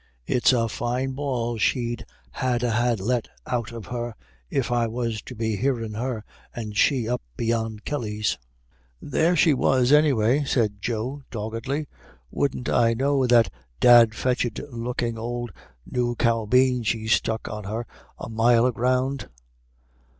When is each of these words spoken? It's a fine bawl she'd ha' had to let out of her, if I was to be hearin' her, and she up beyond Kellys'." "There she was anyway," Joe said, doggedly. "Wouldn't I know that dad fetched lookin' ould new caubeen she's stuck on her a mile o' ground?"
It's 0.25 0.51
a 0.51 0.67
fine 0.67 1.11
bawl 1.11 1.59
she'd 1.59 2.07
ha' 2.31 2.57
had 2.59 2.97
to 2.97 3.03
let 3.05 3.27
out 3.45 3.71
of 3.71 3.85
her, 3.85 4.15
if 4.49 4.71
I 4.71 4.87
was 4.87 5.21
to 5.21 5.35
be 5.35 5.57
hearin' 5.57 5.93
her, 5.93 6.23
and 6.55 6.75
she 6.75 7.07
up 7.07 7.21
beyond 7.37 7.85
Kellys'." 7.85 8.39
"There 8.99 9.35
she 9.35 9.53
was 9.53 9.91
anyway," 9.91 10.39
Joe 10.39 10.45
said, 11.25 11.29
doggedly. 11.29 11.87
"Wouldn't 12.31 12.67
I 12.67 12.95
know 12.95 13.27
that 13.27 13.51
dad 13.79 14.15
fetched 14.15 14.59
lookin' 14.71 15.19
ould 15.19 15.51
new 15.85 16.15
caubeen 16.15 16.81
she's 16.81 17.13
stuck 17.13 17.47
on 17.47 17.65
her 17.65 17.85
a 18.17 18.27
mile 18.27 18.65
o' 18.65 18.71
ground?" 18.71 19.29